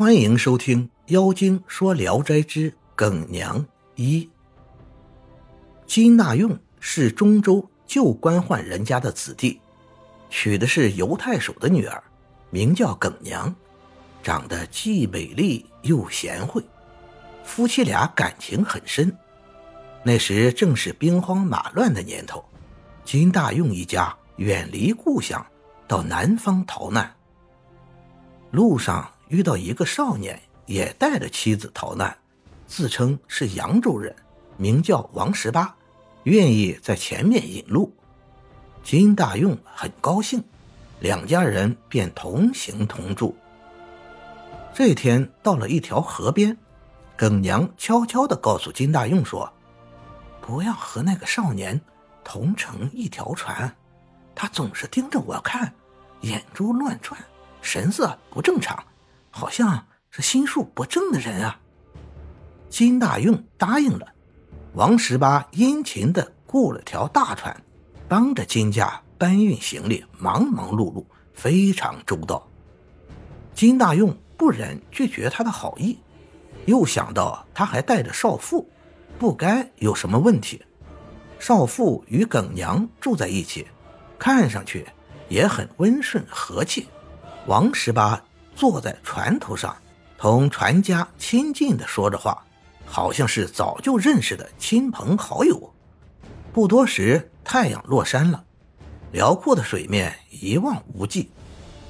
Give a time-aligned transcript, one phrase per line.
[0.00, 3.62] 欢迎收听《妖精说聊斋之耿娘
[3.96, 4.24] 一》。
[5.86, 9.60] 金大用是中州旧官宦人家的子弟，
[10.30, 12.02] 娶的是犹太守的女儿，
[12.48, 13.54] 名叫耿娘，
[14.22, 16.64] 长得既美丽又贤惠，
[17.44, 19.14] 夫妻俩感情很深。
[20.02, 22.42] 那时正是兵荒马乱的年头，
[23.04, 25.44] 金大用一家远离故乡，
[25.86, 27.14] 到南方逃难，
[28.50, 29.06] 路上。
[29.30, 32.16] 遇到一个少年，也带着妻子逃难，
[32.66, 34.14] 自称是扬州人，
[34.56, 35.72] 名叫王十八，
[36.24, 37.94] 愿意在前面引路。
[38.82, 40.42] 金大用很高兴，
[40.98, 43.36] 两家人便同行同住。
[44.74, 46.56] 这天到了一条河边，
[47.16, 49.52] 耿娘悄悄地告诉金大用说
[50.42, 51.80] ：“不要和那个少年
[52.24, 53.72] 同乘一条船，
[54.34, 55.72] 他总是盯着我看，
[56.22, 57.16] 眼珠乱转，
[57.62, 58.82] 神色不正常。”
[59.40, 61.58] 好像是心术不正的人啊！
[62.68, 64.06] 金大用答应了。
[64.74, 67.64] 王十八殷勤的雇了条大船，
[68.06, 72.46] 帮着金家搬运行李，忙忙碌碌，非常周到。
[73.54, 75.98] 金大用不忍拒绝他的好意，
[76.66, 78.68] 又想到他还带着少妇，
[79.18, 80.62] 不该有什么问题。
[81.38, 83.66] 少妇与耿娘住在一起，
[84.18, 84.86] 看上去
[85.30, 86.86] 也很温顺和气。
[87.46, 88.22] 王十八。
[88.60, 89.74] 坐在船头上，
[90.18, 92.44] 同船家亲近的说着话，
[92.84, 95.72] 好像是早就认识的亲朋好友。
[96.52, 98.44] 不多时，太阳落山了，
[99.12, 101.30] 辽阔的水面一望无际，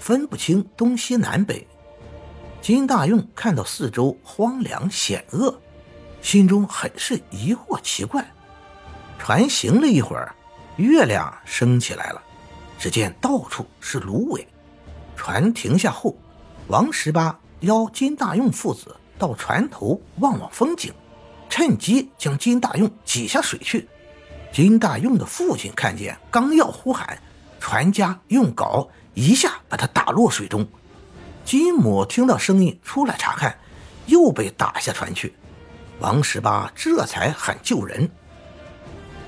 [0.00, 1.64] 分不清东西南北。
[2.60, 5.56] 金大用看到四周荒凉险恶，
[6.20, 8.28] 心中很是疑惑奇怪。
[9.20, 10.34] 船行了一会儿，
[10.78, 12.20] 月亮升起来了，
[12.76, 14.44] 只见到处是芦苇。
[15.14, 16.12] 船停下后。
[16.68, 20.92] 王十八邀金大用父子到船头望望风景，
[21.48, 23.88] 趁机将金大用挤下水去。
[24.52, 27.18] 金大用的父亲看见，刚要呼喊，
[27.60, 30.66] 船家用镐一下把他打落水中。
[31.44, 33.56] 金母听到声音出来查看，
[34.06, 35.36] 又被打下船去。
[36.00, 38.10] 王十八这才喊救人。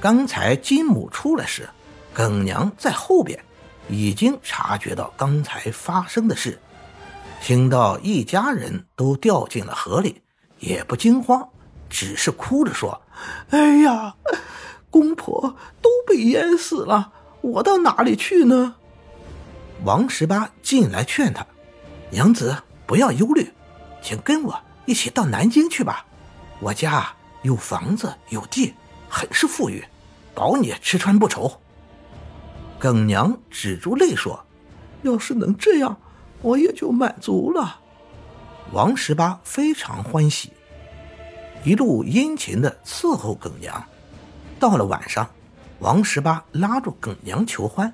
[0.00, 1.68] 刚才金母出来时，
[2.12, 3.44] 耿娘在后边
[3.88, 6.60] 已经察觉到刚才发生的事。
[7.46, 10.22] 听到一家人都掉进了河里，
[10.60, 11.46] 也不惊慌，
[11.90, 13.02] 只是哭着说
[13.52, 14.14] ：“哎呀，
[14.88, 17.12] 公婆都被淹死了，
[17.42, 18.76] 我到哪里去呢？”
[19.84, 21.46] 王十八进来劝他
[22.08, 22.56] ：“娘子
[22.86, 23.52] 不要忧虑，
[24.00, 26.06] 请跟我一起到南京去吧。
[26.60, 28.72] 我家有房子有地，
[29.06, 29.84] 很是富裕，
[30.34, 31.60] 保你吃穿不愁。”
[32.80, 34.46] 耿娘止住泪说
[35.04, 35.94] ：“要是能这样。”
[36.44, 37.80] 我也就满足了。
[38.70, 40.52] 王十八非常欢喜，
[41.64, 43.82] 一路殷勤的伺候耿娘。
[44.60, 45.26] 到了晚上，
[45.78, 47.90] 王十八拉住耿娘求欢，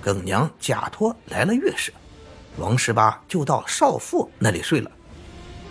[0.00, 1.92] 耿娘假托来了月事，
[2.56, 4.90] 王十八就到少妇那里睡了。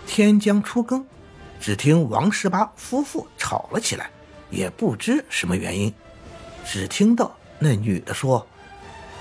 [0.06, 1.04] 天将初更，
[1.60, 4.08] 只听王十八夫妇吵了起来，
[4.52, 5.92] 也不知什么原因，
[6.64, 8.46] 只听到那女的说：“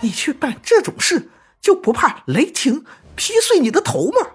[0.00, 1.30] 你去办这种事。”
[1.60, 2.84] 就不怕雷霆
[3.16, 4.26] 劈碎你的头吗？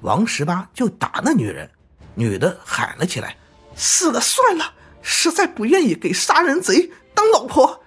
[0.00, 1.70] 王十八就打那女人，
[2.14, 3.36] 女的喊了起来
[3.74, 7.82] ：“死了算了，实在不愿意给杀人贼当老婆。”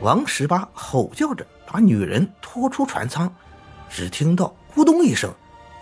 [0.00, 3.30] 王十八吼叫着把女人拖出船舱，
[3.90, 5.30] 只听到咕咚一声，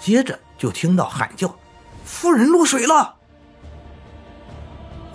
[0.01, 1.55] 接着就听到喊叫
[2.05, 3.15] ：“夫人落水了。”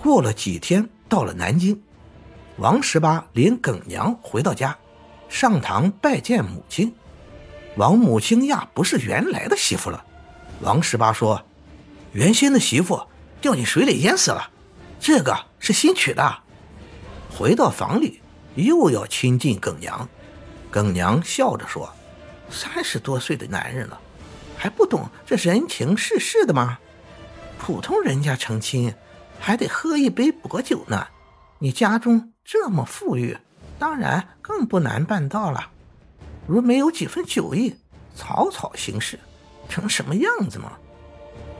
[0.02, 1.82] 过了几天，到了南京，
[2.56, 4.74] 王十八领耿娘回到家。
[5.28, 6.94] 上堂拜见母亲，
[7.76, 10.04] 王母惊讶，不是原来的媳妇了。
[10.60, 11.44] 王十八说
[12.12, 13.02] ：“原先的媳妇
[13.40, 14.50] 掉进水里淹死了，
[15.00, 16.38] 这个是新娶的。”
[17.36, 18.20] 回到房里，
[18.54, 20.08] 又要亲近耿娘。
[20.70, 21.92] 耿娘笑着说
[22.48, 24.00] ：“三十多岁的男人了，
[24.56, 26.78] 还不懂这人情世事的吗？
[27.58, 28.94] 普通人家成亲，
[29.40, 31.08] 还得喝一杯薄酒呢。
[31.58, 33.36] 你家中这么富裕。”
[33.78, 35.70] 当然更不难办到了。
[36.46, 37.74] 如没有几分酒意，
[38.14, 39.18] 草草行事，
[39.68, 40.72] 成什么样子吗？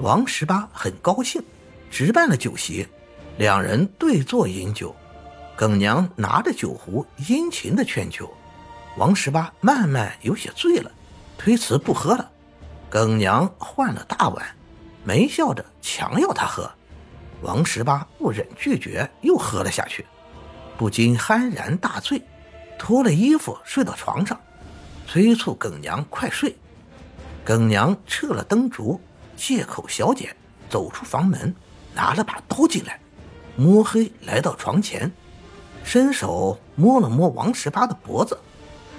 [0.00, 1.42] 王十八很高兴，
[1.90, 2.86] 直办了酒席，
[3.38, 4.94] 两人对坐饮酒。
[5.56, 8.32] 耿娘拿着酒壶，殷勤的劝酒。
[8.96, 10.90] 王十八慢慢有些醉了，
[11.38, 12.30] 推辞不喝了。
[12.90, 14.44] 耿娘换了大碗，
[15.04, 16.70] 没笑着强要他喝。
[17.42, 20.04] 王十八不忍拒绝，又喝了下去。
[20.76, 22.22] 不禁酣然大醉，
[22.78, 24.38] 脱了衣服睡到床上，
[25.06, 26.56] 催促耿娘快睡。
[27.44, 29.00] 耿娘撤了灯烛，
[29.36, 30.34] 借口小姐
[30.68, 31.54] 走出房门，
[31.94, 32.98] 拿了把刀进来，
[33.54, 35.10] 摸黑来到床前，
[35.84, 38.38] 伸手摸了摸王十八的脖子，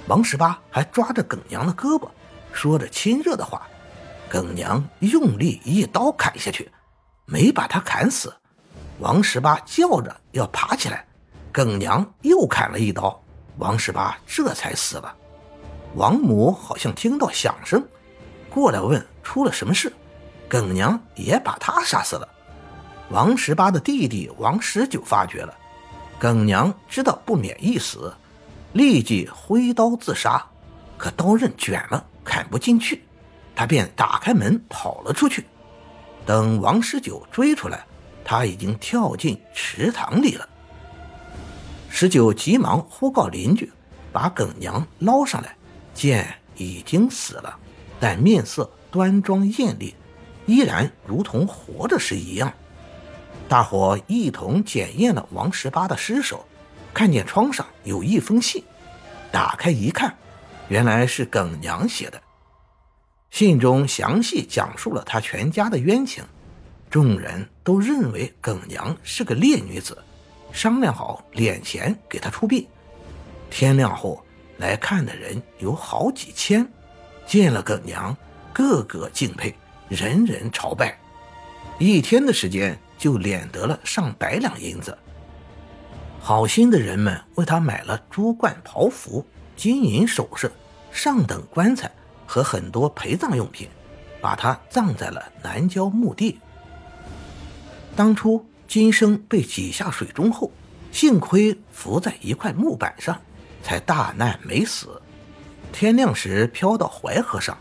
[0.08, 2.08] 王十八还抓着耿娘的胳膊，
[2.54, 3.68] 说着亲热的话。
[4.28, 6.72] 耿娘用力一刀砍下去，
[7.26, 8.34] 没把他砍死。
[9.00, 11.06] 王十八叫着要爬起来，
[11.56, 13.18] 耿娘又砍了一刀，
[13.60, 15.16] 王十八这才死了。
[15.94, 17.82] 王母好像听到响声，
[18.50, 19.94] 过来问出了什么事。
[20.50, 22.28] 耿娘也把他杀死了。
[23.08, 25.58] 王十八的弟弟王十九发觉了，
[26.20, 28.14] 耿娘知道不免一死，
[28.74, 30.46] 立即挥刀自杀，
[30.98, 33.06] 可刀刃卷了，砍不进去。
[33.56, 35.46] 他便打开门跑了出去。
[36.26, 37.86] 等王十九追出来，
[38.26, 40.50] 他已经跳进池塘里了。
[41.98, 43.72] 十九急忙呼告邻居，
[44.12, 45.56] 把耿娘捞上来，
[45.94, 46.28] 见
[46.58, 47.58] 已经死了，
[48.02, 49.96] 但面色端庄艳丽，
[50.46, 52.52] 依然如同活着时一样。
[53.48, 56.46] 大伙一同检验了王十八的尸首，
[56.94, 58.62] 看见窗上有一封信，
[59.32, 60.14] 打开一看，
[60.68, 62.22] 原来是耿娘写的。
[63.32, 66.26] 信中详细讲述了他全家的冤情，
[66.90, 69.98] 众人都认为耿娘是个烈女子，
[70.52, 72.68] 商量好敛钱给他出殡。
[73.50, 74.24] 天亮后
[74.58, 76.68] 来看的人有好几千，
[77.26, 78.16] 见了耿娘，
[78.54, 79.54] 个个敬佩，
[79.90, 80.98] 人人朝拜。
[81.80, 84.98] 一天的时间就敛得了上百两银子。
[86.20, 89.26] 好心的人们为他买了珠冠袍服、
[89.56, 90.52] 金银首饰、
[90.92, 91.92] 上等棺材。
[92.28, 93.70] 和很多陪葬用品，
[94.20, 96.40] 把他葬在了南郊墓地。
[97.96, 100.52] 当初金生被挤下水中后，
[100.92, 103.20] 幸亏浮在一块木板上，
[103.64, 105.02] 才大难没死。
[105.72, 107.58] 天亮时飘到淮河上，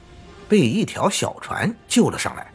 [0.49, 2.51] 被一条小船救了上来。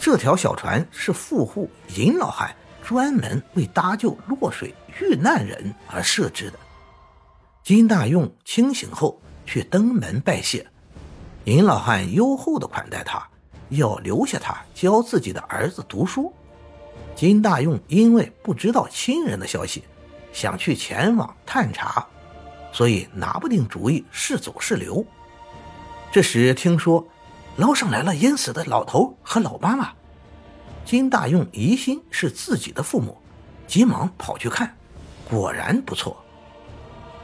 [0.00, 6.58] 这条小船是富户尹老汉专门为搭救落水遇难人而设置的。
[7.64, 10.66] 金大用清醒后去登门拜谢。
[11.44, 13.26] 尹老汉优厚的款待他，
[13.70, 16.32] 要留下他教自己的儿子读书。
[17.18, 19.82] 金大用因为不知道亲人的消息，
[20.32, 22.06] 想去前往探查，
[22.72, 25.04] 所以拿不定主意是走是留。
[26.12, 27.04] 这时听说
[27.56, 29.90] 捞上来了淹死的老头和老妈妈，
[30.84, 33.18] 金大用疑心是自己的父母，
[33.66, 34.72] 急忙跑去看，
[35.28, 36.16] 果然不错。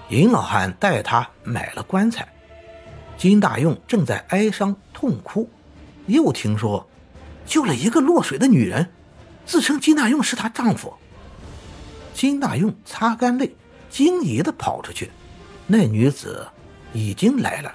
[0.09, 2.27] 尹老汉带他买了棺材。
[3.17, 5.49] 金大用正在哀伤痛哭，
[6.09, 6.85] 又听说
[7.47, 8.91] 救了一个落水的女人，
[9.47, 10.95] 自称金大用是她丈夫。
[12.13, 13.55] 金大用擦干泪，
[13.91, 15.11] 惊疑的跑出去，
[15.67, 16.47] 那女子
[16.93, 17.75] 已经来了。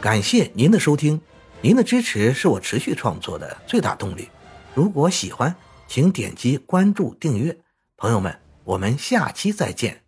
[0.00, 1.20] 感谢您的收听，
[1.60, 4.28] 您的支持是我持续创作的最大动力。
[4.74, 5.54] 如果喜欢，
[5.86, 7.56] 请点击关注订阅。
[7.96, 10.01] 朋友们，我们下期再见。